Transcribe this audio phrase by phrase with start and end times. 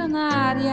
[0.00, 0.72] Canárias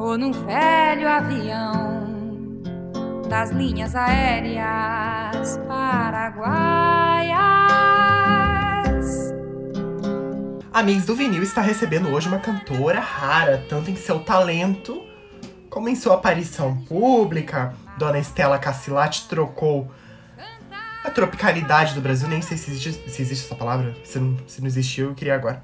[0.00, 2.02] ou num velho avião
[3.28, 7.36] das linhas aéreas paraguaias.
[10.72, 15.04] Amigos do Vinil está recebendo hoje uma cantora rara, tanto em seu talento
[15.70, 17.74] como em sua aparição pública.
[17.96, 19.88] Dona Estela Cassilati trocou
[21.04, 24.60] a tropicalidade do Brasil, nem sei se existe, se existe essa palavra, se não, se
[24.60, 25.62] não existiu, eu queria agora.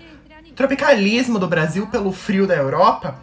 [0.55, 3.17] Tropicalismo do Brasil pelo frio da Europa.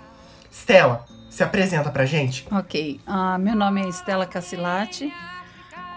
[0.52, 2.48] Estela, se apresenta pra gente.
[2.52, 5.06] Ok, uh, meu nome é Estela Cassilati.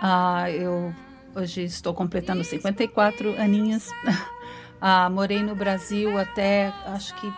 [0.03, 0.95] Uh, eu
[1.35, 3.89] hoje estou completando 54 aninhos.
[3.89, 7.33] uh, morei no Brasil até, acho que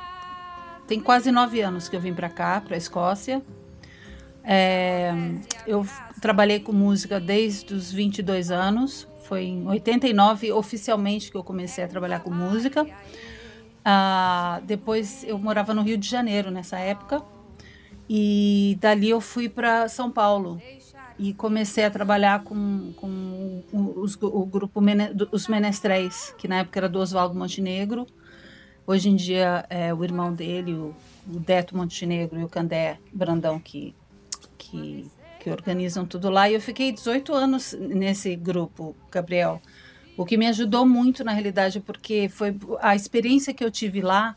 [0.87, 3.41] tem quase nove anos que eu vim para cá, para a Escócia.
[4.43, 5.11] É,
[5.67, 5.87] eu
[6.21, 9.09] trabalhei com música desde os 22 anos.
[9.23, 12.87] Foi em 89 oficialmente que eu comecei a trabalhar com música.
[13.85, 17.23] Ah, depois eu morava no Rio de Janeiro nessa época.
[18.09, 20.61] E dali eu fui para São Paulo
[21.19, 24.81] e comecei a trabalhar com, com os, o grupo
[25.31, 28.07] Os Menestréis, que na época era do Oswaldo Montenegro.
[28.87, 30.95] Hoje em dia é o irmão dele, o,
[31.27, 33.95] o Deto Montenegro e o Candé Brandão, que,
[34.59, 35.11] que,
[35.41, 36.51] que organizam tudo lá.
[36.51, 39.63] E eu fiquei 18 anos nesse grupo, Gabriel.
[40.17, 44.37] O que me ajudou muito, na realidade, porque foi a experiência que eu tive lá,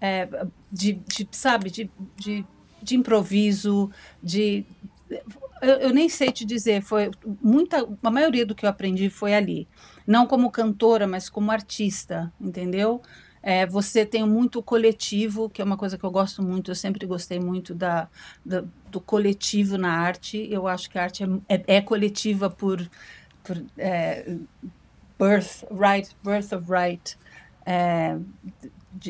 [0.00, 0.28] é,
[0.70, 2.44] de, de, sabe, de, de
[2.86, 3.90] de improviso,
[4.22, 4.64] de
[5.60, 7.10] eu, eu, nem sei te dizer, foi
[7.42, 9.66] muita, a maioria do que eu aprendi foi ali,
[10.06, 13.02] não como cantora, mas como artista, entendeu?
[13.42, 17.06] É, você tem muito coletivo, que é uma coisa que eu gosto muito, eu sempre
[17.06, 18.08] gostei muito da,
[18.44, 20.48] da do coletivo na arte.
[20.50, 22.80] Eu acho que a arte é, é, é coletiva por,
[23.44, 24.36] por é,
[25.18, 27.16] birth, right, birth of right,
[27.64, 28.16] é,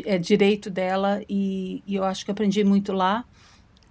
[0.04, 3.24] é direito dela, e, e eu acho que aprendi muito lá.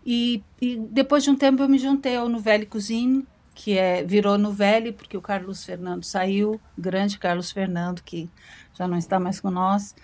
[0.05, 3.25] E, e, depois de um tempo eu me juntei ao Nouvelle Cuisine,
[3.55, 8.29] que é, virou Nouvelle, porque o Carlos Fernando saiu, grande Carlos Fernando, que
[8.73, 9.95] já não está mais com nós.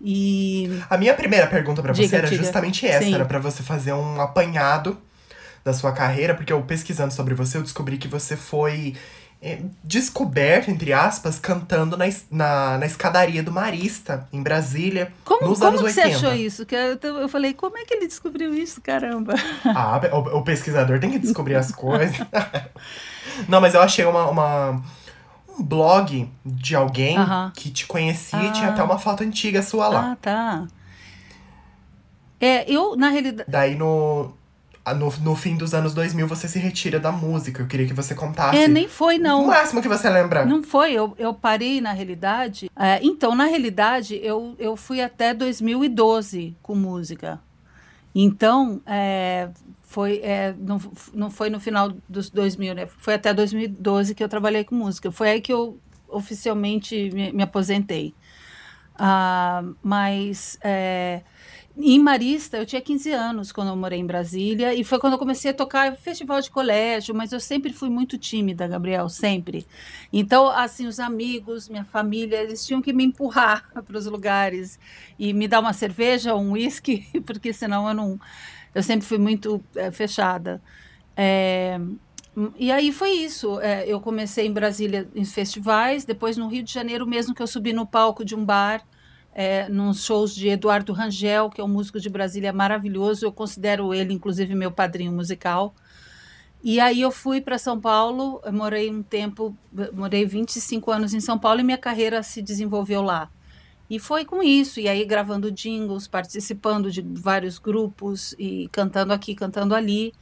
[0.00, 0.80] E...
[0.88, 2.42] A minha primeira pergunta para você era diga.
[2.42, 3.14] justamente essa, Sim.
[3.14, 4.96] era para você fazer um apanhado
[5.64, 8.94] da sua carreira, porque eu pesquisando sobre você, eu descobri que você foi
[9.40, 15.58] é, descoberto, entre aspas, cantando na, na, na, escadaria do Marista, em Brasília, como, nos
[15.58, 16.02] como anos 80.
[16.02, 16.66] Como você achou isso?
[16.66, 19.34] Que eu, eu falei, como é que ele descobriu isso, caramba?
[19.64, 22.18] Ah, o, o pesquisador tem que descobrir as coisas.
[23.48, 24.82] Não, mas eu achei uma, uma
[25.56, 27.52] um blog de alguém uh -huh.
[27.52, 28.44] que te conhecia ah.
[28.44, 30.12] e tinha até uma foto antiga sua lá.
[30.12, 30.66] Ah, tá.
[32.40, 33.50] É, eu, na realidade...
[33.50, 34.32] Daí no,
[34.94, 37.62] no, no fim dos anos 2000 você se retira da música.
[37.62, 38.56] Eu queria que você contasse.
[38.56, 39.44] É, nem foi, não.
[39.44, 40.44] O máximo que você lembra.
[40.44, 42.70] Não foi, eu, eu parei na realidade.
[42.76, 47.40] É, então, na realidade, eu, eu fui até 2012 com música.
[48.14, 49.48] Então, é,
[49.82, 50.80] foi, é, não,
[51.14, 52.86] não foi no final dos 2000, né?
[52.98, 55.10] Foi até 2012 que eu trabalhei com música.
[55.10, 55.78] Foi aí que eu
[56.08, 58.14] oficialmente me, me aposentei.
[58.98, 60.58] Ah, mas.
[60.62, 61.22] É,
[61.80, 65.18] em Marista, eu tinha 15 anos quando eu morei em Brasília, e foi quando eu
[65.18, 69.64] comecei a tocar festival de colégio, mas eu sempre fui muito tímida, Gabriel, sempre.
[70.12, 74.76] Então, assim, os amigos, minha família, eles tinham que me empurrar para os lugares
[75.16, 78.20] e me dar uma cerveja, um uísque, porque senão eu não.
[78.74, 80.60] Eu sempre fui muito é, fechada.
[81.16, 81.80] É,
[82.58, 83.60] e aí foi isso.
[83.60, 87.46] É, eu comecei em Brasília em festivais, depois no Rio de Janeiro, mesmo que eu
[87.46, 88.86] subi no palco de um bar
[89.34, 93.24] é, nos shows de Eduardo Rangel, que é um músico de Brasília maravilhoso.
[93.24, 95.74] Eu considero ele, inclusive, meu padrinho musical.
[96.62, 99.56] E aí eu fui para São Paulo, morei um tempo,
[99.92, 103.30] morei 25 anos em São Paulo e minha carreira se desenvolveu lá.
[103.88, 109.34] E foi com isso, e aí gravando jingles, participando de vários grupos e cantando aqui,
[109.34, 110.12] cantando ali.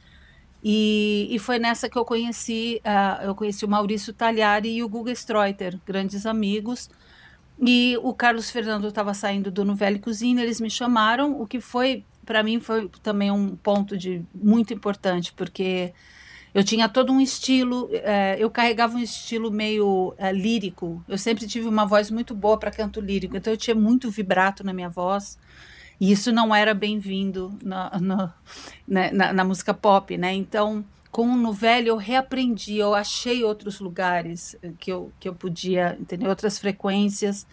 [0.63, 4.89] E, e foi nessa que eu conheci, uh, eu conheci o Maurício Talhari e o
[4.89, 6.89] Guga Streuter, grandes amigos.
[7.59, 12.03] E o Carlos Fernando estava saindo do Nouvelle Cozinha, eles me chamaram, o que foi,
[12.25, 15.93] para mim, foi também um ponto de muito importante, porque
[16.53, 21.03] eu tinha todo um estilo, é, eu carregava um estilo meio é, lírico.
[21.07, 24.63] Eu sempre tive uma voz muito boa para canto lírico, então eu tinha muito vibrato
[24.63, 25.37] na minha voz.
[25.99, 28.33] E isso não era bem-vindo na, na,
[28.87, 30.33] né, na, na, música pop, né?
[30.33, 35.33] Então, com o Novelli eu reaprendi, eu achei outros lugares eh, que eu, que eu
[35.33, 37.47] podia entender, outras frequências.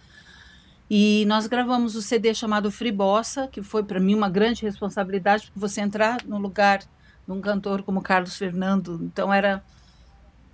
[0.91, 4.63] E nós gravamos o um CD chamado Free Bossa, que foi para mim uma grande
[4.63, 9.65] responsabilidade, porque você entrar no lugar de um cantor como Carlos Fernando, então era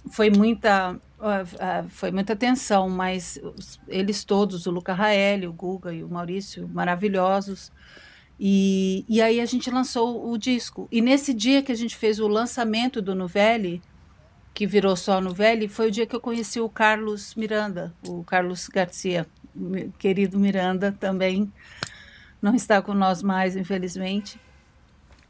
[0.09, 3.39] foi muita uh, foi muita tensão, mas
[3.87, 7.71] eles todos, o Luca Raeli, o Guga e o Maurício, maravilhosos.
[8.39, 10.89] E, e aí a gente lançou o disco.
[10.91, 13.83] E nesse dia que a gente fez o lançamento do Novelli,
[14.55, 18.67] que virou só Novelli, foi o dia que eu conheci o Carlos Miranda, o Carlos
[18.69, 19.27] Garcia,
[19.99, 21.53] querido Miranda também
[22.41, 24.41] não está com nós mais, infelizmente.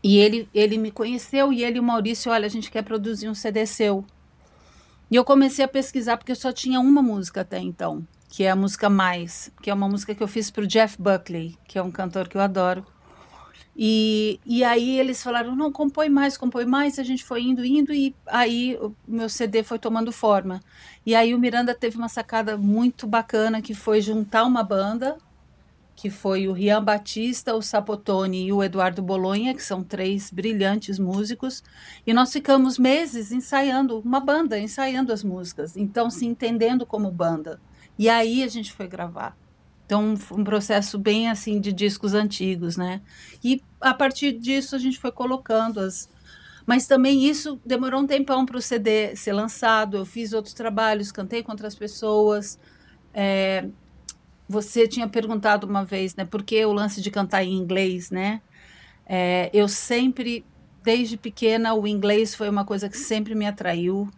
[0.02, 3.28] E ele, ele me conheceu e ele e o Maurício, olha, a gente quer produzir
[3.28, 4.04] um CD seu.
[5.11, 8.57] E eu comecei a pesquisar porque só tinha uma música até então, que é a
[8.57, 11.83] música Mais, que é uma música que eu fiz para o Jeff Buckley, que é
[11.83, 12.87] um cantor que eu adoro.
[13.77, 17.93] E, e aí eles falaram, não, compõe mais, compõe mais, a gente foi indo, indo,
[17.93, 20.61] e aí o meu CD foi tomando forma.
[21.05, 25.17] E aí o Miranda teve uma sacada muito bacana, que foi juntar uma banda,
[26.00, 30.99] que foi o Rian Batista, o Sapotone e o Eduardo Bolonha, que são três brilhantes
[30.99, 31.62] músicos,
[32.06, 37.61] e nós ficamos meses ensaiando uma banda, ensaiando as músicas, então se entendendo como banda.
[37.99, 39.37] E aí a gente foi gravar.
[39.85, 43.02] Então, um processo bem assim de discos antigos, né?
[43.44, 46.08] E a partir disso a gente foi colocando as.
[46.64, 49.99] Mas também isso demorou um tempão para o CD ser lançado.
[49.99, 52.58] Eu fiz outros trabalhos, cantei com outras pessoas.
[53.12, 53.69] É,
[54.50, 58.43] você tinha perguntado uma vez, né, por que o lance de cantar em inglês, né?
[59.06, 60.44] É, eu sempre,
[60.82, 64.11] desde pequena, o inglês foi uma coisa que sempre me atraiu.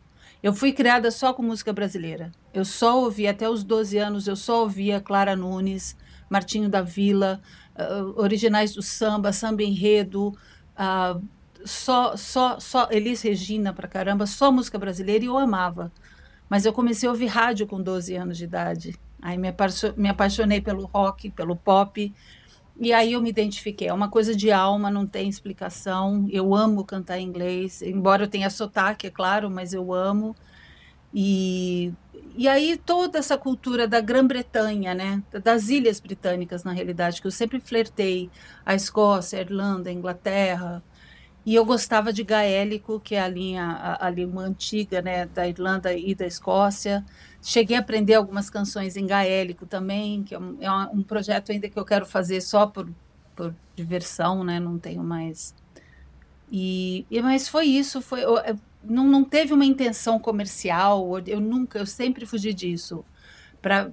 [0.43, 2.33] Eu fui criada só com música brasileira.
[2.55, 5.95] Eu só ouvia, até os 12 anos, eu só ouvia Clara Nunes,
[6.31, 7.39] Martinho da Vila,
[7.77, 11.23] uh, originais do samba, samba enredo, uh,
[11.63, 15.93] só, só, só Elis Regina pra caramba, só música brasileira e eu amava.
[16.49, 18.99] Mas eu comecei a ouvir rádio com 12 anos de idade.
[19.23, 19.49] Aí me,
[20.09, 22.13] apaixonei pelo rock, pelo pop,
[22.81, 23.89] e aí eu me identifiquei.
[23.89, 26.27] É uma coisa de alma, não tem explicação.
[26.31, 30.35] Eu amo cantar inglês, embora eu tenha sotaque, é claro, mas eu amo.
[31.15, 31.93] E,
[32.37, 37.31] e aí toda essa cultura da Grã-Bretanha, né, das ilhas britânicas, na realidade, que eu
[37.31, 38.31] sempre flertei,
[38.65, 40.83] a Escócia, a Irlanda, a Inglaterra,
[41.45, 45.47] e eu gostava de gaélico, que é a linha, a, a língua antiga né, da
[45.49, 47.05] Irlanda e da Escócia.
[47.43, 51.69] Cheguei a aprender algumas canções em gaélico também, que é um, é um projeto ainda
[51.69, 52.89] que eu quero fazer só por,
[53.35, 54.61] por diversão, né?
[54.61, 55.55] Não tenho mais.
[56.51, 58.39] E, e mas foi isso, foi eu,
[58.85, 61.19] não, não teve uma intenção comercial.
[61.27, 63.05] Eu nunca, eu sempre fugi disso
[63.63, 63.91] para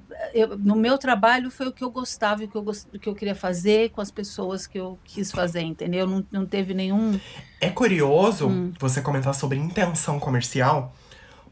[0.57, 3.13] no meu trabalho foi o que eu gostava o que eu, gost, o que eu
[3.13, 6.07] queria fazer com as pessoas que eu quis fazer, entendeu?
[6.07, 7.19] Não, não teve nenhum.
[7.61, 8.73] É curioso hum.
[8.79, 10.93] você comentar sobre intenção comercial,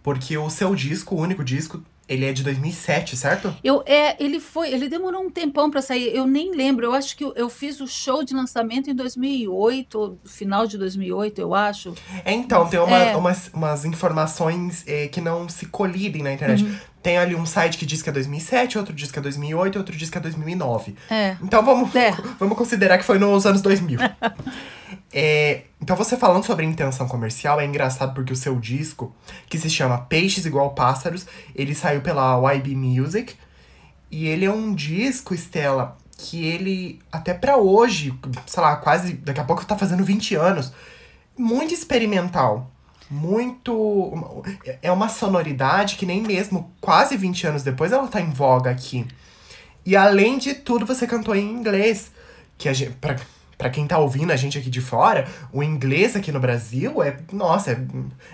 [0.07, 3.54] porque o seu disco, o único disco, ele é de 2007, certo?
[3.63, 6.15] Eu, é, ele foi, ele demorou um tempão para sair.
[6.15, 6.86] Eu nem lembro.
[6.86, 11.42] Eu acho que eu, eu, fiz o show de lançamento em 2008, final de 2008,
[11.42, 11.94] eu acho.
[12.24, 13.15] É, então, tem uma, é.
[13.15, 16.63] umas, umas informações é, que não se colidem na internet.
[16.63, 16.75] Uhum.
[17.04, 19.95] Tem ali um site que diz que é 2007, outro diz que é 2008 outro
[19.95, 20.95] diz que é 2009.
[21.10, 21.38] É.
[21.42, 22.12] Então vamos, é.
[22.39, 24.00] vamos considerar que foi nos anos 2000.
[25.13, 29.15] É, então, você falando sobre intenção comercial, é engraçado porque o seu disco,
[29.48, 31.25] que se chama Peixes Igual Pássaros,
[31.56, 33.36] ele saiu pela YB Music.
[34.10, 39.40] E ele é um disco, Estela, que ele, até para hoje, sei lá, quase, daqui
[39.40, 40.74] a pouco tá fazendo 20 anos,
[41.38, 42.72] muito experimental.
[43.10, 44.44] Muito.
[44.82, 49.08] É uma sonoridade que nem mesmo quase 20 anos depois ela tá em voga aqui.
[49.86, 52.12] E além de tudo, você cantou em inglês.
[52.58, 53.16] Que a gente, pra,
[53.58, 57.18] para quem tá ouvindo a gente aqui de fora, o inglês aqui no Brasil é,
[57.32, 57.80] nossa, é,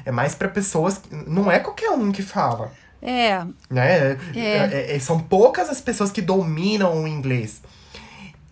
[0.06, 1.00] é mais para pessoas.
[1.28, 2.72] Não é qualquer um que fala.
[3.04, 3.46] É.
[3.70, 4.12] Né?
[4.12, 4.18] É.
[4.36, 4.96] é.
[4.96, 7.62] é são poucas as pessoas que dominam o inglês.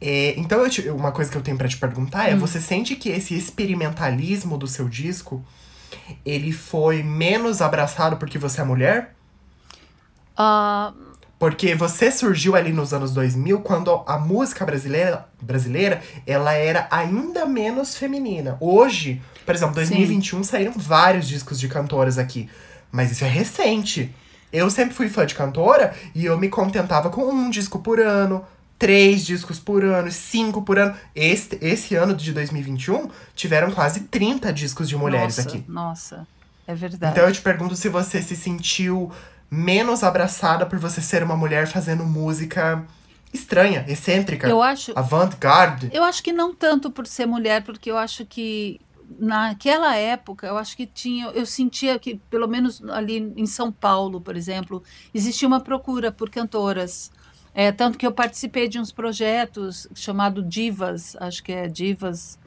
[0.01, 2.39] É, então, te, uma coisa que eu tenho para te perguntar é: hum.
[2.39, 5.43] você sente que esse experimentalismo do seu disco
[6.25, 9.15] ele foi menos abraçado porque você é mulher?
[10.33, 10.93] Uh,
[11.37, 17.45] porque você surgiu ali nos anos 2000 quando a música brasileira, brasileira ela era ainda
[17.45, 18.57] menos feminina.
[18.59, 20.49] Hoje, por exemplo, 2021 Sim.
[20.49, 22.49] saíram vários discos de cantoras aqui.
[22.91, 24.13] Mas isso é recente.
[24.51, 28.45] Eu sempre fui fã de cantora e eu me contentava com um disco por ano,
[28.77, 30.95] três discos por ano, cinco por ano.
[31.15, 35.65] Esse, esse ano de 2021 tiveram quase 30 discos de mulheres nossa, aqui.
[35.67, 36.27] Nossa,
[36.67, 37.13] é verdade.
[37.13, 39.11] Então eu te pergunto se você se sentiu
[39.49, 42.83] menos abraçada por você ser uma mulher fazendo música
[43.33, 45.89] estranha, excêntrica, eu acho, avant-garde.
[45.93, 48.79] Eu acho que não tanto por ser mulher, porque eu acho que
[49.19, 54.21] naquela época, eu acho que tinha, eu sentia que pelo menos ali em São Paulo,
[54.21, 57.11] por exemplo, existia uma procura por cantoras.
[57.53, 62.39] É, tanto que eu participei de uns projetos chamado Divas, acho que é Divas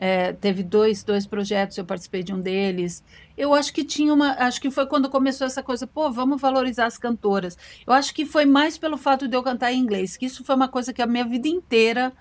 [0.00, 3.02] É, teve dois, dois projetos, eu participei de um deles.
[3.36, 4.32] Eu acho que tinha uma.
[4.38, 7.58] Acho que foi quando começou essa coisa, pô, vamos valorizar as cantoras.
[7.86, 10.54] Eu acho que foi mais pelo fato de eu cantar em inglês, que isso foi
[10.54, 12.12] uma coisa que a minha vida inteira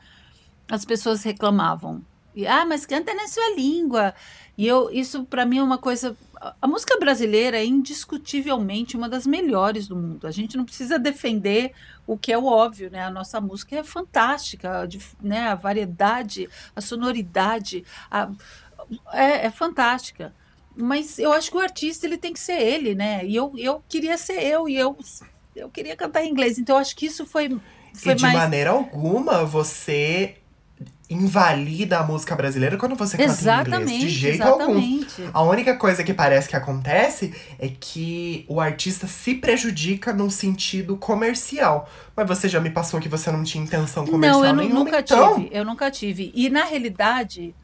[0.69, 2.03] as pessoas reclamavam.
[2.37, 4.13] E, ah, mas canta na sua língua.
[4.55, 6.15] E eu, isso para mim é uma coisa.
[6.61, 10.27] A música brasileira é indiscutivelmente uma das melhores do mundo.
[10.27, 11.71] A gente não precisa defender
[12.05, 13.03] o que é o óbvio, né?
[13.03, 14.87] A nossa música é fantástica,
[15.19, 15.47] né?
[15.47, 18.29] A variedade, a sonoridade, a,
[19.13, 20.31] é, é fantástica.
[20.75, 23.25] Mas eu acho que o artista ele tem que ser ele, né?
[23.25, 24.95] E eu, eu queria ser eu e eu
[25.55, 26.59] eu queria cantar em inglês.
[26.59, 27.59] Então eu acho que isso foi
[27.95, 28.37] foi e de mais...
[28.37, 30.37] maneira alguma você
[31.09, 34.11] invalida a música brasileira quando você canta exatamente, em inglês.
[34.11, 35.21] De jeito exatamente.
[35.21, 35.37] algum.
[35.37, 40.97] A única coisa que parece que acontece é que o artista se prejudica num sentido
[40.97, 41.89] comercial.
[42.15, 44.99] Mas você já me passou que você não tinha intenção comercial não, eu nenhuma, nunca
[44.99, 45.35] então...
[45.35, 45.49] tive.
[45.51, 46.31] Eu nunca tive.
[46.35, 47.55] E na realidade,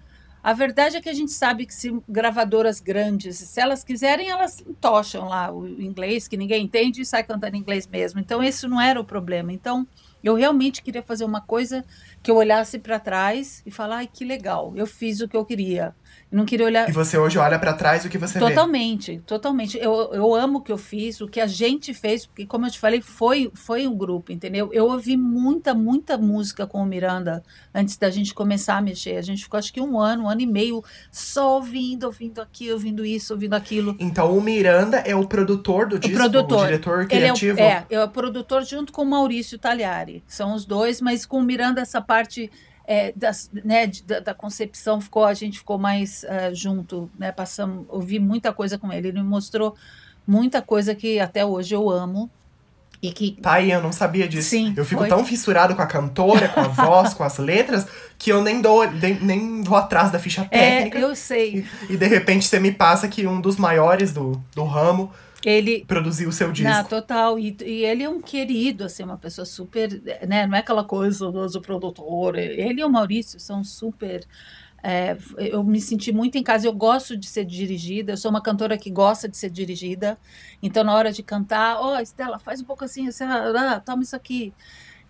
[0.42, 4.64] a verdade é que a gente sabe que se gravadoras grandes, se elas quiserem, elas
[4.80, 8.20] tocham lá o inglês, que ninguém entende, e sai cantando inglês mesmo.
[8.20, 9.52] Então, esse não era o problema.
[9.52, 9.88] Então,
[10.24, 11.84] eu realmente queria fazer uma coisa
[12.22, 15.44] que eu olhasse para trás e falar, ai, que legal, eu fiz o que eu
[15.44, 15.94] queria.
[16.32, 16.90] Não queria olhar.
[16.90, 19.18] E você hoje olha para trás o que você totalmente, vê.
[19.20, 19.78] Totalmente, totalmente.
[19.78, 22.72] Eu, eu amo o que eu fiz, o que a gente fez, porque, como eu
[22.72, 24.70] te falei, foi, foi um grupo, entendeu?
[24.74, 29.18] Eu ouvi muita, muita música com o Miranda antes da gente começar a mexer.
[29.18, 32.72] A gente ficou, acho que um ano, um ano e meio, só ouvindo, ouvindo aqui,
[32.72, 33.96] ouvindo isso, ouvindo aquilo.
[34.00, 36.64] Então, o Miranda é o produtor do o disco, produtor.
[36.64, 37.60] o diretor criativo?
[37.60, 39.60] Ele é, é, é o produtor junto com o Maurício
[40.28, 42.52] São os dois, mas com o Miranda, essa parte
[42.86, 47.32] é, das, né, da, da, concepção ficou a gente ficou mais uh, junto né?
[47.32, 49.08] Passamos ouvi muita coisa com ele.
[49.08, 49.76] Ele me mostrou
[50.28, 52.30] muita coisa que até hoje eu amo
[53.04, 55.10] e que aí eu não sabia disso Sim, eu fico foi.
[55.10, 57.86] tão fissurado com a cantora com a voz com as letras
[58.18, 61.66] que eu nem dou nem, nem vou atrás da ficha é, técnica é, eu sei
[61.90, 65.12] e, e de repente você me passa que um dos maiores do, do ramo
[65.46, 66.72] ele produziu o seu disco.
[66.72, 67.38] Não, total.
[67.38, 70.48] E, e, ele é um querido, assim, uma pessoa super, né?
[70.48, 72.38] Não é aquela coisa do produtor.
[72.38, 74.26] Ele e o Maurício são super.
[74.86, 76.68] É, eu me senti muito em casa.
[76.68, 78.14] Eu gosto de ser dirigida.
[78.14, 80.18] Eu sou uma cantora que gosta de ser dirigida.
[80.62, 84.04] Então, na hora de cantar, ó, oh, Estela, faz um pouco assim, assim ah, toma
[84.04, 84.54] isso aqui.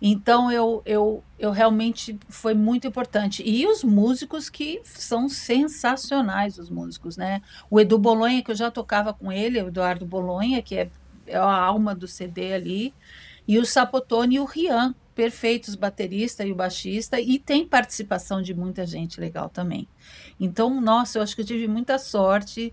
[0.06, 3.42] Então eu, eu, eu realmente foi muito importante.
[3.42, 7.40] E os músicos que são sensacionais, os músicos, né?
[7.70, 10.90] O Edu Bolonha, que eu já tocava com ele, o Eduardo Bolonha, que é,
[11.26, 12.94] é a alma do CD ali,
[13.48, 18.52] e o Sapotone e o Rian, perfeitos baterista e o baixista, e tem participação de
[18.52, 19.88] muita gente legal também.
[20.38, 22.72] Então, nossa, eu acho que eu tive muita sorte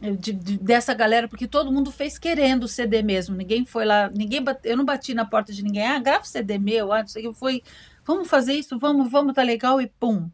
[0.00, 3.36] de, de, dessa galera, porque todo mundo fez querendo o CD mesmo.
[3.36, 5.86] Ninguém foi lá, ninguém bate, eu não bati na porta de ninguém.
[5.86, 7.62] Ah, grava o CD meu, ah, não sei o que foi.
[8.04, 10.30] Vamos fazer isso, vamos, vamos, tá legal e pum.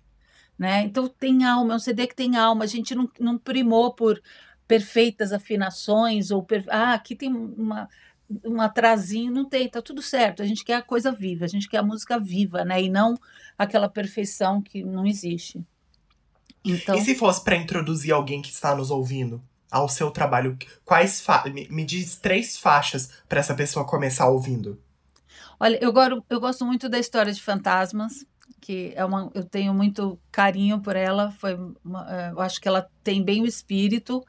[0.58, 0.82] Né?
[0.82, 2.64] Então tem alma, é um CD que tem alma.
[2.64, 4.20] A gente não, não primou por
[4.68, 6.64] perfeitas afinações ou per...
[6.68, 7.88] ah, aqui tem uma
[8.44, 10.42] um atrasinho, não tem, tá tudo certo.
[10.42, 12.82] A gente quer a coisa viva, a gente quer a música viva, né?
[12.82, 13.14] E não
[13.56, 15.64] aquela perfeição que não existe.
[16.64, 16.96] Então...
[16.96, 19.42] E se fosse para introduzir alguém que está nos ouvindo?
[19.74, 24.80] ao seu trabalho, quais fa me, me diz três faixas para essa pessoa começar ouvindo?
[25.58, 28.24] Olha, eu, gosto, eu gosto muito da história de fantasmas,
[28.60, 31.32] que é uma, eu tenho muito carinho por ela.
[31.32, 34.24] Foi uma, é, eu acho que ela tem bem o espírito.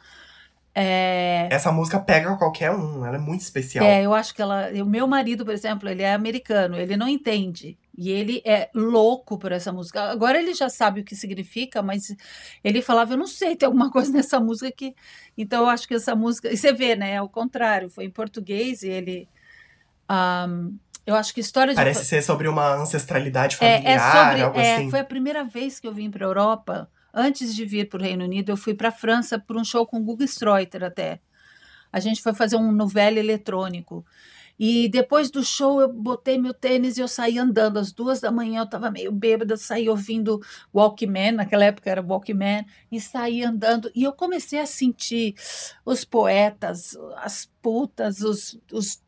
[0.78, 1.48] É...
[1.50, 3.86] Essa música pega qualquer um, ela é muito especial.
[3.86, 4.70] É, eu acho que ela.
[4.84, 7.78] O meu marido, por exemplo, ele é americano, ele não entende.
[7.98, 10.04] E ele é louco por essa música.
[10.12, 12.14] Agora ele já sabe o que significa, mas
[12.62, 14.94] ele falava: Eu não sei, tem alguma coisa nessa música que.
[15.38, 16.52] Então eu acho que essa música.
[16.52, 17.16] E você vê, né?
[17.16, 19.30] Ao contrário, foi em português e ele.
[20.12, 21.78] Um, eu acho que história de.
[21.78, 24.90] Parece ser sobre uma ancestralidade familiar, é, é sobre, algo é, assim.
[24.90, 26.90] Foi a primeira vez que eu vim para a Europa.
[27.18, 29.88] Antes de vir para o Reino Unido, eu fui para a França por um show
[29.88, 31.22] com o Guga Streuter até.
[31.90, 34.06] A gente foi fazer um novela eletrônico.
[34.60, 37.78] E depois do show eu botei meu tênis e eu saí andando.
[37.78, 40.42] Às duas da manhã eu estava meio bêbada, saí ouvindo
[40.74, 43.90] Walkman, naquela época era Walkman, e saí andando.
[43.96, 45.36] E eu comecei a sentir
[45.86, 49.02] os poetas, as putas, os, os,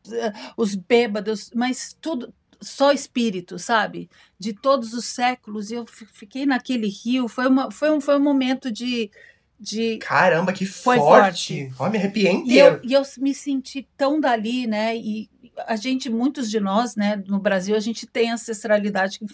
[0.55, 4.09] os bêbados, mas tudo, só espírito, sabe?
[4.39, 5.71] De todos os séculos.
[5.71, 7.27] E eu fiquei naquele rio.
[7.27, 9.11] Foi, uma, foi, um, foi um momento de.
[9.59, 10.99] de Caramba, que forte!
[10.99, 11.73] forte.
[11.79, 12.81] Ó, me arrepiei inteiro.
[12.83, 14.95] E eu, e eu me senti tão dali, né?
[14.95, 15.29] E,
[15.65, 19.25] a gente, muitos de nós, né, no Brasil, a gente tem ancestralidade que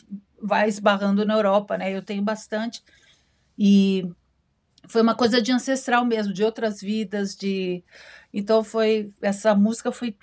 [0.42, 1.94] vai esbarrando na Europa, né?
[1.94, 2.82] Eu tenho bastante.
[3.58, 4.08] E
[4.88, 7.84] foi uma coisa de ancestral mesmo, de outras vidas, de
[8.34, 10.16] então foi essa música foi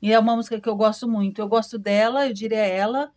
[0.00, 1.40] e é uma música que eu gosto muito.
[1.40, 3.12] Eu gosto dela, eu diria ela.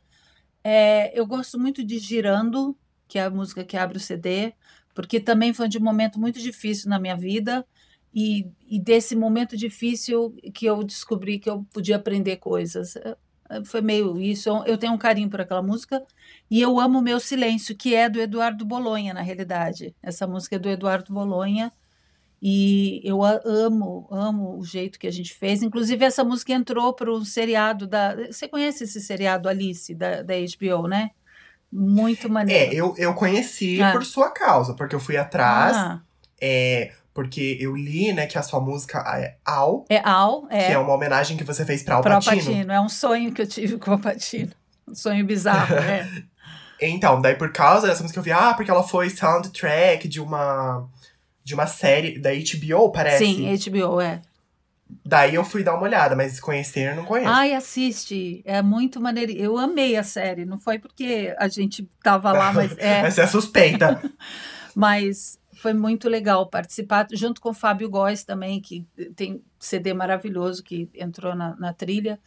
[0.64, 4.54] É, eu gosto muito de Girando, que é a música que abre o CD,
[4.94, 7.66] porque também foi de um momento muito difícil na minha vida.
[8.14, 12.96] E, e desse momento difícil que eu descobri que eu podia aprender coisas.
[13.50, 14.50] É, é, foi meio isso.
[14.66, 16.04] Eu tenho um carinho por aquela música
[16.50, 19.96] e eu amo Meu Silêncio, que é do Eduardo Bolonha, na realidade.
[20.02, 21.72] Essa música é do Eduardo Bolonha
[22.42, 25.62] e eu amo, amo o jeito que a gente fez.
[25.62, 28.16] Inclusive, essa música entrou para o seriado da.
[28.28, 31.12] Você conhece esse seriado Alice, da, da HBO, né?
[31.72, 32.74] Muito maneiro.
[32.74, 33.92] É, eu, eu conheci ah.
[33.92, 35.76] por sua causa, porque eu fui atrás.
[35.76, 36.02] Ah.
[36.42, 39.84] É, porque eu li, né, que a sua música é Al.
[39.90, 40.68] É Al, é.
[40.68, 42.38] Que é uma homenagem que você fez para Al Pacino.
[42.38, 42.72] Pacino.
[42.72, 44.54] É um sonho que eu tive com o Patino.
[44.88, 46.08] Um sonho bizarro, é.
[46.82, 50.88] então, daí por causa dessa música eu vi, ah, porque ela foi soundtrack de uma
[51.44, 53.26] de uma série da HBO, parece.
[53.26, 54.22] Sim, HBO, é.
[55.06, 57.30] Daí eu fui dar uma olhada, mas conhecer eu não conheço.
[57.30, 58.42] Ai, assiste.
[58.46, 59.34] É muito maneiro.
[59.34, 60.46] Eu amei a série.
[60.46, 62.78] Não foi porque a gente tava lá, mas.
[62.78, 63.02] É.
[63.06, 64.02] Essa é suspeita.
[64.74, 70.64] mas foi muito legal participar, junto com o Fábio Góes também, que tem CD maravilhoso
[70.64, 72.20] que entrou na, na trilha.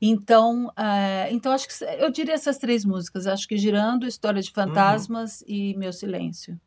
[0.00, 3.26] Então, uh, então acho que eu diria essas três músicas.
[3.26, 5.46] Acho que Girando, História de Fantasmas uhum.
[5.48, 6.60] e Meu Silêncio.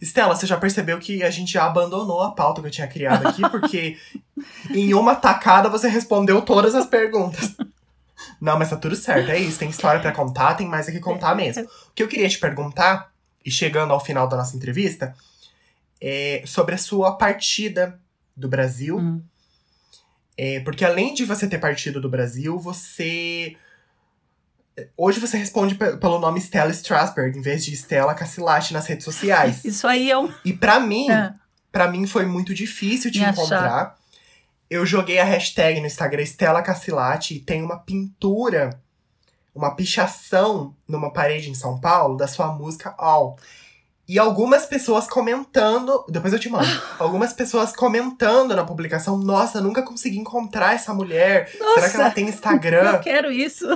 [0.00, 3.28] Estela, você já percebeu que a gente já abandonou a pauta que eu tinha criado
[3.28, 3.98] aqui, porque
[4.74, 7.54] em uma tacada você respondeu todas as perguntas.
[8.40, 9.58] Não, mas tá tudo certo, é isso.
[9.58, 11.64] Tem história para contar, tem mais aqui contar mesmo.
[11.64, 13.12] O que eu queria te perguntar,
[13.46, 15.14] e chegando ao final da nossa entrevista,
[16.00, 17.98] é sobre a sua partida
[18.36, 18.98] do Brasil.
[18.98, 19.22] Hum.
[20.36, 23.56] É, porque além de você ter partido do Brasil, você
[24.94, 29.64] Hoje você responde pelo nome Stella Strasberg, em vez de Stella Cassilati nas redes sociais.
[29.64, 30.30] Isso aí é um.
[30.44, 31.32] E para mim, é.
[31.72, 33.64] para mim foi muito difícil te Me encontrar.
[33.64, 33.96] Achar.
[34.68, 38.78] Eu joguei a hashtag no Instagram Stella Cassilati e tem uma pintura,
[39.56, 43.38] uma pichação numa parede em São Paulo da sua música All.
[44.06, 46.68] E algumas pessoas comentando, depois eu te mando.
[47.00, 51.50] algumas pessoas comentando na publicação, nossa, nunca consegui encontrar essa mulher.
[51.58, 52.92] Nossa, Será que ela tem Instagram?
[52.92, 53.66] Eu quero isso.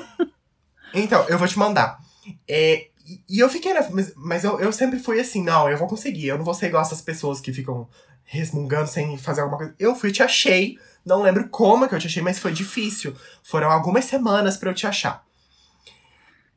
[0.95, 1.99] Então, eu vou te mandar.
[2.47, 2.89] É,
[3.29, 3.91] e eu fiquei nessa.
[3.91, 6.29] Mas, mas eu, eu sempre fui assim, não, eu vou conseguir.
[6.29, 7.89] Eu não vou ser igual essas pessoas que ficam
[8.23, 9.75] resmungando sem fazer alguma coisa.
[9.79, 10.79] Eu fui te achei.
[11.05, 13.17] Não lembro como que eu te achei, mas foi difícil.
[13.43, 15.25] Foram algumas semanas para eu te achar.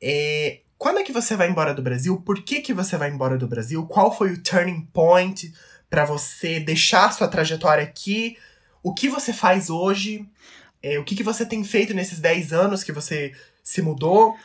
[0.06, 2.20] É, quando é que você vai embora do Brasil?
[2.20, 3.88] Por que, que você vai embora do Brasil?
[3.88, 5.54] Qual foi o turning point
[5.90, 8.36] para você deixar sua trajetória aqui?
[8.84, 10.30] O que você faz hoje?
[10.82, 13.32] É, o que, que você tem feito nesses 10 anos que você
[13.64, 14.36] se mudou?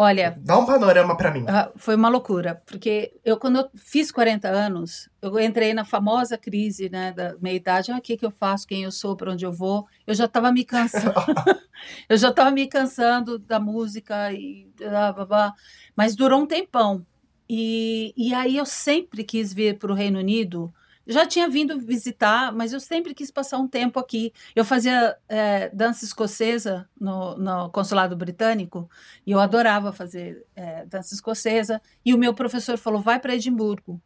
[0.00, 0.38] Olha.
[0.44, 1.42] Dá um panorama para mim.
[1.42, 6.38] Uh, foi uma loucura, porque eu, quando eu fiz 40 anos, eu entrei na famosa
[6.38, 7.90] crise né, da meia-idade.
[7.90, 9.88] Ah, o que, que eu faço, quem eu sou, para onde eu vou.
[10.06, 11.14] Eu já estava me cansando.
[12.08, 15.54] eu já estava me cansando da música e blá, blá, blá.
[15.96, 17.04] Mas durou um tempão.
[17.50, 20.72] E, e aí eu sempre quis vir para o Reino Unido
[21.12, 24.32] já tinha vindo visitar, mas eu sempre quis passar um tempo aqui.
[24.54, 28.88] Eu fazia é, dança escocesa no, no, consulado britânico
[29.26, 31.80] e eu adorava fazer é, dança escocesa.
[32.04, 34.00] E o meu professor falou: vai para Edimburgo.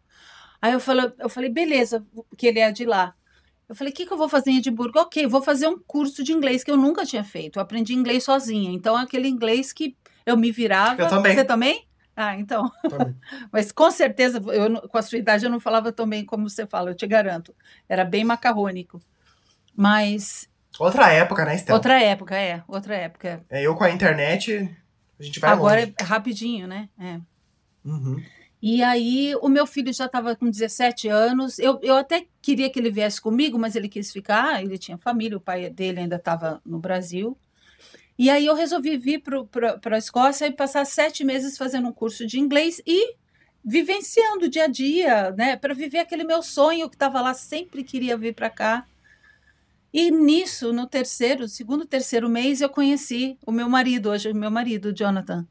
[0.61, 2.07] Aí eu falei, eu falei, beleza,
[2.38, 3.15] que ele é de lá.
[3.69, 5.01] Eu falei, o que, que eu vou fazer em Edimburgo?
[5.01, 7.59] Ok, vou fazer um curso de inglês que eu nunca tinha feito.
[7.59, 8.71] Eu aprendi inglês sozinha.
[8.71, 11.03] Então, aquele inglês que eu me virava.
[11.03, 11.35] Eu também.
[11.35, 11.88] Você também?
[12.14, 12.70] Ah, então.
[13.51, 16.66] Mas com certeza, eu, com a sua idade, eu não falava tão bem como você
[16.66, 17.55] fala, eu te garanto.
[17.88, 19.01] Era bem macarrônico.
[19.75, 20.48] Mas.
[20.79, 21.79] Outra época, né, Estela?
[21.79, 22.62] Outra época, é.
[22.68, 23.44] Outra época.
[23.48, 24.70] É, eu com a internet,
[25.18, 25.94] a gente vai Agora longe.
[25.98, 26.88] é rapidinho, né?
[26.98, 27.20] É.
[27.85, 28.22] Uhum.
[28.61, 31.59] E aí, o meu filho já estava com 17 anos.
[31.59, 34.62] Eu, eu até queria que ele viesse comigo, mas ele quis ficar.
[34.62, 37.37] Ele tinha família, o pai dele ainda estava no Brasil.
[38.22, 42.24] E aí eu resolvi vir para a Escócia e passar sete meses fazendo um curso
[42.24, 43.16] de inglês e
[43.64, 47.82] vivenciando o dia a dia, né, para viver aquele meu sonho que estava lá, sempre
[47.82, 48.87] queria vir para cá.
[49.92, 54.52] E nisso, no terceiro, segundo, terceiro mês, eu conheci o meu marido, hoje o meu
[54.52, 55.44] marido, Jonathan.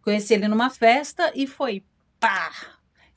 [0.00, 1.84] Conheci ele numa festa e foi
[2.18, 2.50] pá!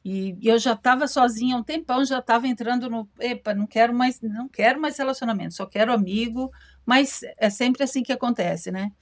[0.03, 4.19] E eu já estava sozinha um tempão, já estava entrando no, epa, não quero mais,
[4.19, 6.51] não quero mais relacionamento, só quero amigo,
[6.87, 8.93] mas é sempre assim que acontece, né?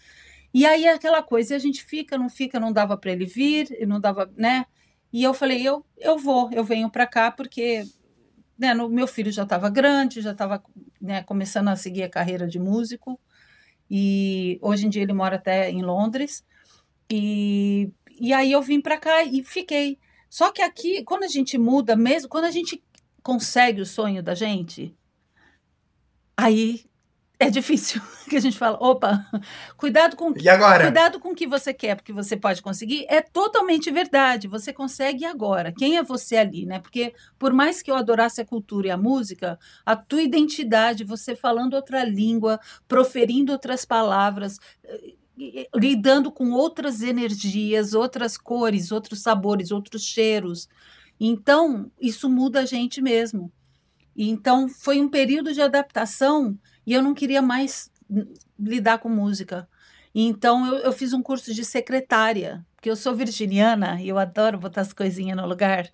[0.51, 3.99] E aí aquela coisa, a gente fica, não fica, não dava para ele vir, não
[3.99, 4.65] dava, né?
[5.13, 7.85] E eu falei, eu, eu vou, eu venho para cá porque
[8.57, 10.63] né, no, meu filho já estava grande, já estava
[10.99, 13.19] né, começando a seguir a carreira de músico.
[13.89, 16.43] E hoje em dia ele mora até em Londres.
[17.07, 19.99] E, e aí eu vim para cá e fiquei.
[20.27, 22.83] Só que aqui, quando a gente muda mesmo, quando a gente
[23.21, 24.97] consegue o sonho da gente,
[26.35, 26.83] aí
[27.39, 29.25] é difícil que a gente fala, opa,
[29.77, 30.83] cuidado com E agora?
[30.83, 33.05] cuidado com o que você quer, porque você pode conseguir.
[33.09, 34.47] É totalmente verdade.
[34.47, 35.71] Você consegue agora.
[35.71, 36.79] Quem é você ali, né?
[36.79, 41.35] Porque por mais que eu adorasse a cultura e a música, a tua identidade, você
[41.35, 49.21] falando outra língua, proferindo outras palavras, eh, eh, lidando com outras energias, outras cores, outros
[49.21, 50.67] sabores, outros cheiros.
[51.19, 53.51] Então, isso muda a gente mesmo.
[54.15, 57.91] Então, foi um período de adaptação e eu não queria mais
[58.59, 59.67] lidar com música.
[60.13, 64.57] Então, eu, eu fiz um curso de secretária, porque eu sou virginiana e eu adoro
[64.57, 65.89] botar as coisinhas no lugar.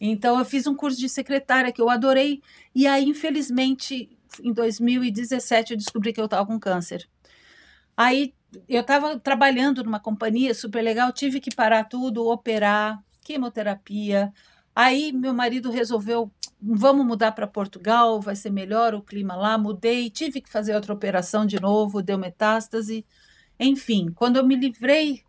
[0.00, 2.42] Então, eu fiz um curso de secretária que eu adorei.
[2.74, 4.08] E aí, infelizmente,
[4.42, 7.08] em 2017, eu descobri que eu estava com câncer.
[7.96, 8.34] Aí,
[8.68, 14.32] eu estava trabalhando numa companhia super legal, tive que parar tudo, operar, quimioterapia.
[14.76, 19.56] Aí, meu marido resolveu vamos mudar para Portugal, vai ser melhor o clima lá.
[19.58, 23.04] Mudei, tive que fazer outra operação de novo, deu metástase.
[23.58, 25.22] Enfim, quando eu me livrei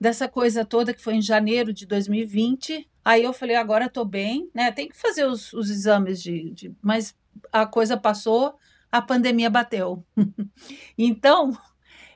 [0.00, 4.50] dessa coisa toda, que foi em janeiro de 2020, aí eu falei, agora estou bem,
[4.54, 4.72] né?
[4.72, 6.74] Tem que fazer os, os exames de, de.
[6.82, 7.16] Mas
[7.52, 8.54] a coisa passou,
[8.90, 10.04] a pandemia bateu.
[10.98, 11.56] então,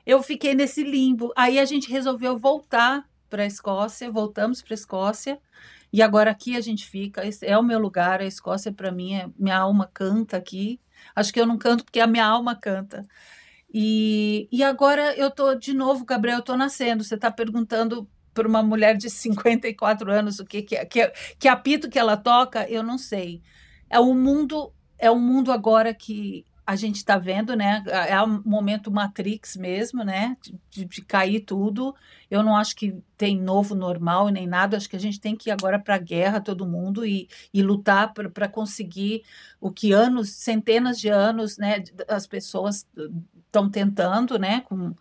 [0.05, 1.33] eu fiquei nesse limbo.
[1.35, 5.39] Aí a gente resolveu voltar para a Escócia, voltamos para a Escócia.
[5.91, 9.29] E agora aqui a gente fica, é o meu lugar, a Escócia para mim é
[9.37, 10.79] minha alma canta aqui.
[11.15, 13.05] Acho que eu não canto porque a minha alma canta.
[13.73, 17.03] E, e agora eu tô de novo, Gabriel, eu tô nascendo.
[17.03, 21.89] Você está perguntando para uma mulher de 54 anos o que que, que que apito
[21.89, 23.41] que ela toca, eu não sei.
[23.89, 27.81] É um mundo, é um mundo agora que a gente está vendo, né?
[28.09, 30.35] É o momento Matrix mesmo, né?
[30.69, 31.95] De, de, cair tudo.
[32.29, 34.75] Eu não acho que tem novo normal nem nada.
[34.75, 37.63] Acho que a gente tem que ir agora para a guerra, todo mundo, e, e
[37.63, 39.23] lutar para conseguir
[39.61, 41.81] o que anos, centenas de anos, né?
[42.05, 42.85] As pessoas
[43.45, 44.59] estão tentando, né?
[44.59, 44.93] Com,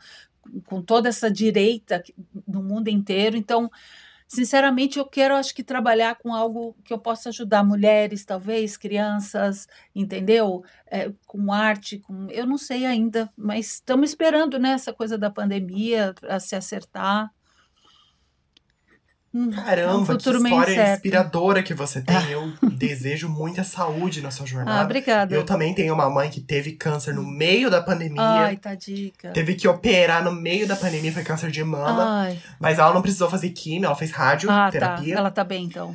[0.67, 2.01] com toda essa direita
[2.47, 3.37] no mundo inteiro.
[3.37, 3.69] Então,
[4.29, 9.69] Sinceramente, eu quero, acho que, trabalhar com algo que eu possa ajudar mulheres, talvez, crianças,
[9.95, 10.65] entendeu?
[10.91, 12.29] É, com arte, com.
[12.31, 17.33] Eu não sei ainda, mas estamos esperando né, essa coisa da pandemia para se acertar.
[19.37, 22.17] Hum, Caramba, um que história inspiradora que você tem.
[22.31, 24.81] Eu desejo muita saúde na sua jornada.
[24.81, 25.35] Ah, obrigada.
[25.35, 28.23] Eu também tenho uma mãe que teve câncer no meio da pandemia.
[28.23, 29.33] Ai, tadica.
[29.33, 32.23] Teve que operar no meio da pandemia, foi câncer de mama.
[32.23, 32.41] Ai.
[32.59, 35.13] Mas ela não precisou fazer quimio, ela fez radioterapia.
[35.13, 35.21] Ah, tá.
[35.21, 35.95] Ela tá bem, então.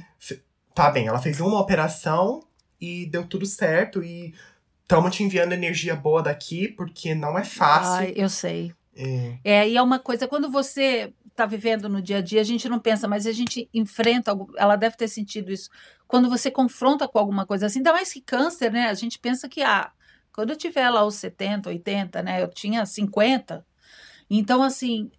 [0.76, 2.44] Tá bem, ela fez uma operação
[2.80, 4.04] e deu tudo certo.
[4.04, 4.36] E
[4.84, 7.94] estamos te enviando energia boa daqui, porque não é fácil.
[7.94, 8.72] Ai, eu sei.
[8.96, 9.38] É.
[9.44, 12.70] é, e é uma coisa, quando você está vivendo no dia a dia, a gente
[12.70, 15.70] não pensa, mas a gente enfrenta, ela deve ter sentido isso.
[16.08, 18.90] Quando você confronta com alguma coisa assim, ainda mais que câncer, né?
[18.90, 19.92] A gente pensa que, ah,
[20.34, 22.42] quando eu tiver lá os 70, 80, né?
[22.42, 23.66] Eu tinha 50.
[24.30, 25.12] Então, assim.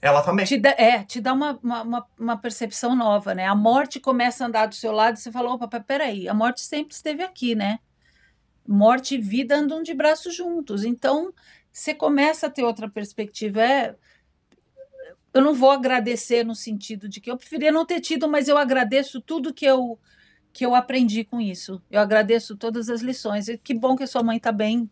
[0.00, 0.46] Ela também.
[0.46, 3.46] Te dá, é, te dá uma, uma, uma, percepção nova, né?
[3.46, 6.60] A morte começa a andar do seu lado e você fala: opa, peraí, a morte
[6.60, 7.78] sempre esteve aqui, né?
[8.66, 10.84] Morte e vida andam de braços juntos.
[10.84, 11.32] Então,
[11.72, 13.62] você começa a ter outra perspectiva.
[13.62, 13.94] É,
[15.38, 18.58] eu não vou agradecer no sentido de que eu preferia não ter tido, mas eu
[18.58, 19.98] agradeço tudo que eu
[20.52, 21.80] que eu aprendi com isso.
[21.88, 23.46] Eu agradeço todas as lições.
[23.46, 24.90] E que bom que a sua mãe está bem.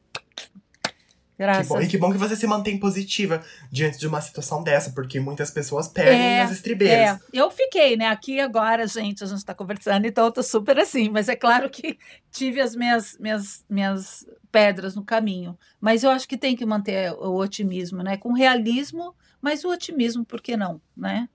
[1.37, 1.67] Graças.
[1.67, 4.93] Que bom, e que bom que você se mantém positiva diante de uma situação dessa,
[4.93, 7.17] porque muitas pessoas perdem é, as estribeiras.
[7.17, 8.07] É, eu fiquei, né?
[8.07, 11.11] Aqui agora, gente, a gente está conversando, então eu tô super assim.
[11.11, 11.99] Mas é claro que
[12.31, 15.59] tive as minhas, minhas, minhas pedras no caminho.
[15.81, 18.17] Mas eu acho que tem que manter o otimismo, né?
[18.17, 21.29] Com realismo mas o otimismo, por que não, né?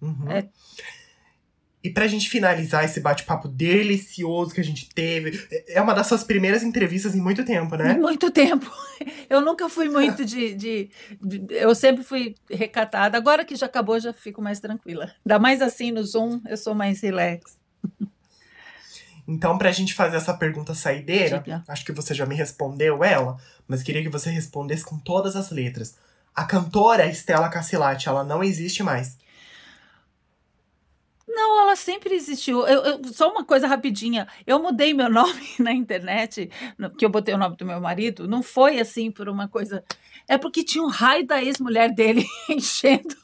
[0.00, 0.30] Uhum.
[0.30, 0.48] É...
[1.82, 6.24] E pra gente finalizar esse bate-papo delicioso que a gente teve, é uma das suas
[6.24, 7.92] primeiras entrevistas em muito tempo, né?
[7.92, 8.72] Muito tempo.
[9.28, 13.18] Eu nunca fui muito de, de, de, Eu sempre fui recatada.
[13.18, 15.12] Agora que já acabou, já fico mais tranquila.
[15.26, 17.58] Ainda mais assim no Zoom, eu sou mais relax.
[19.28, 21.64] Então, pra gente fazer essa pergunta saideira, Diga.
[21.66, 25.50] acho que você já me respondeu ela, mas queria que você respondesse com todas as
[25.50, 25.96] letras.
[26.34, 29.16] A cantora Estela Cassilati, ela não existe mais.
[31.26, 32.66] Não, ela sempre existiu.
[32.66, 34.28] Eu, eu, só uma coisa rapidinha.
[34.46, 36.50] Eu mudei meu nome na internet,
[36.98, 38.28] que eu botei o nome do meu marido.
[38.28, 39.82] Não foi assim por uma coisa.
[40.28, 43.23] É porque tinha um raio da ex-mulher dele enchendo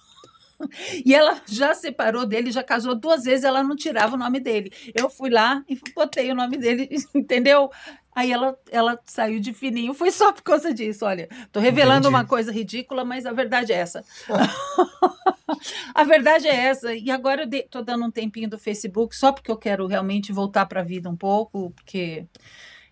[1.04, 4.72] e ela já separou dele, já casou duas vezes, ela não tirava o nome dele.
[4.94, 7.70] Eu fui lá e botei o nome dele, entendeu?
[8.14, 11.04] Aí ela, ela saiu de fininho, foi só por causa disso.
[11.04, 12.14] Olha, tô revelando Entendi.
[12.14, 14.04] uma coisa ridícula, mas a verdade é essa.
[15.94, 16.92] a verdade é essa.
[16.94, 20.32] E agora eu de, tô dando um tempinho do Facebook só porque eu quero realmente
[20.32, 22.26] voltar para a vida um pouco, porque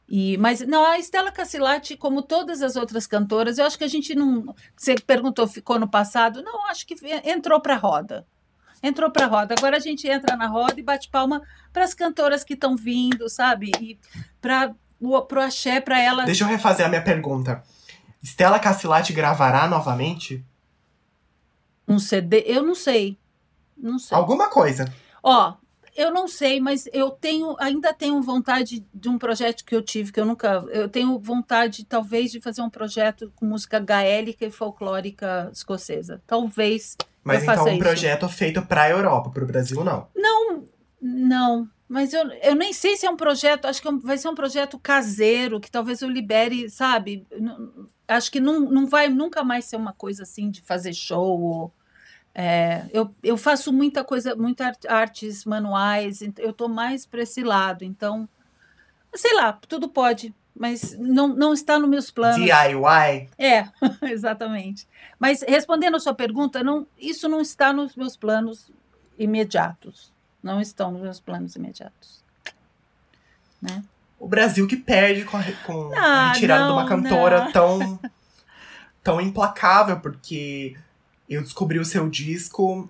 [0.09, 3.89] E, mas não, a Estela Cassilati, como todas as outras cantoras, eu acho que a
[3.89, 4.55] gente não.
[4.75, 6.43] Você perguntou, ficou no passado?
[6.43, 6.95] Não, acho que
[7.25, 8.27] entrou para a roda.
[8.83, 9.55] Entrou para a roda.
[9.59, 11.43] Agora a gente entra na roda e bate palma
[11.73, 13.71] para as cantoras que estão vindo, sabe?
[13.81, 13.99] E
[14.41, 16.25] para o axé, para elas.
[16.25, 17.63] Deixa eu refazer a minha pergunta.
[18.23, 20.45] Estela Cassilati gravará novamente?
[21.87, 22.45] Um CD?
[22.47, 23.19] Eu não sei.
[23.77, 24.17] Não sei.
[24.17, 24.93] Alguma coisa.
[25.23, 25.55] Ó,
[25.99, 30.13] eu não sei, mas eu tenho, ainda tenho vontade de um projeto que eu tive,
[30.13, 30.65] que eu nunca.
[30.69, 36.23] Eu tenho vontade, talvez, de fazer um projeto com música gaélica e folclórica escocesa.
[36.25, 36.97] Talvez.
[37.25, 37.81] Mas eu então faça um isso.
[37.81, 40.07] projeto feito para a Europa, para o Brasil não.
[40.15, 40.69] Não,
[41.03, 41.69] não.
[41.89, 44.79] Mas eu, eu nem sei se é um projeto, acho que vai ser um projeto
[44.79, 47.27] caseiro, que talvez eu libere, sabe?
[48.07, 51.41] Acho que não, não vai nunca mais ser uma coisa assim de fazer show.
[51.41, 51.75] Ou,
[52.41, 57.83] é, eu, eu faço muita coisa, muitas artes manuais, eu estou mais para esse lado.
[57.83, 58.29] Então,
[59.13, 62.37] sei lá, tudo pode, mas não, não está nos meus planos.
[62.37, 63.29] DIY.
[63.37, 63.69] É,
[64.09, 64.87] exatamente.
[65.19, 68.71] Mas respondendo a sua pergunta, não, isso não está nos meus planos
[69.19, 70.13] imediatos.
[70.41, 72.23] Não estão nos meus planos imediatos.
[73.61, 73.83] Né?
[74.17, 77.53] O Brasil que perde com a, com Ah, a retirada de uma não, cantora não.
[77.53, 78.01] tão
[79.03, 80.77] tão implacável, porque
[81.29, 82.89] eu descobri o seu disco.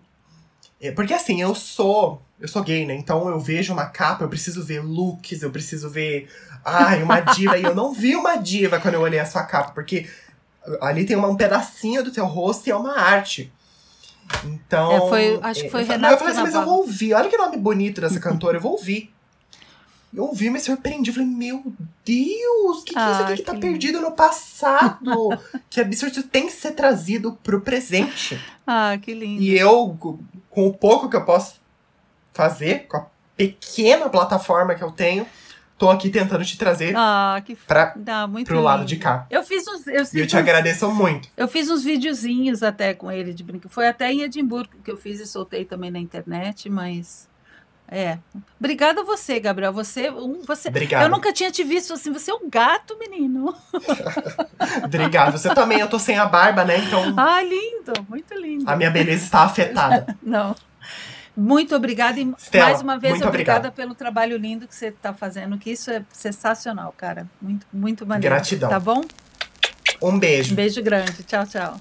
[0.81, 2.23] é, Porque assim, eu sou.
[2.41, 2.95] Eu sou gay, né?
[2.95, 6.29] Então eu vejo uma capa, eu preciso ver looks, eu preciso ver.
[6.65, 7.59] Ai, uma diva.
[7.59, 10.09] e eu não vi uma diva quando eu olhei a sua capa, porque
[10.81, 13.53] ali tem uma- um pedacinho do teu rosto e é uma arte.
[14.45, 14.93] Então.
[14.93, 17.15] É, foi- acho que foi eu falei- Renato Eu falei assim, mas eu vou ouvir.
[17.15, 19.13] Olha que nome bonito dessa cantora, eu vou ouvir.
[20.13, 21.11] Eu ouvi, me surpreendi.
[21.11, 21.63] Eu falei, meu
[22.05, 25.11] Deus, o que, que é isso Ah, aqui que tá que perdido no passado?
[25.69, 28.41] que absurdo, isso tem que ser trazido pro presente.
[28.67, 29.43] Ah, que lindo.
[29.43, 30.19] E eu, co-
[30.51, 31.61] com o pouco que eu posso
[32.33, 35.27] fazer, com a pequena plataforma que eu tenho,
[35.77, 38.89] tô aqui tentando te trazer Ah, que pra, ah, muito pro lado lindo.
[38.89, 39.27] de cá.
[39.31, 41.29] Eu fiz uns, eu, E eu te uns- agradeço muito.
[41.37, 43.69] eu fiz uns videozinhos até com ele de brinco.
[43.69, 47.28] Foi até em Edimburgo que eu fiz e soltei também na internet, mas
[47.91, 48.19] é.
[48.59, 49.73] Obrigada a você, Gabriel.
[49.73, 50.69] Você, um, você.
[50.69, 51.03] Obrigado.
[51.05, 52.13] Eu nunca tinha te visto assim.
[52.13, 53.55] Você é um gato, menino.
[54.85, 55.33] Obrigado.
[55.33, 56.79] Você também, eu tô sem a barba, né?
[56.79, 58.69] Então Ah, lindo, muito lindo.
[58.69, 60.17] a minha beleza está afetada.
[60.23, 60.55] Não.
[61.37, 63.73] Muito obrigada e mais uma vez obrigada obrigado.
[63.73, 67.29] pelo trabalho lindo que você está fazendo, que isso é sensacional, cara.
[67.41, 68.35] Muito, muito maneiro.
[68.35, 68.69] Gratidão.
[68.69, 69.03] Tá bom?
[70.03, 70.53] Um beijo.
[70.53, 71.23] Um beijo grande.
[71.23, 71.81] Tchau, tchau.